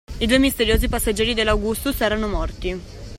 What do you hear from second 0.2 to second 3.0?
due misteriosi passeggeri dell’Augustus erano morti;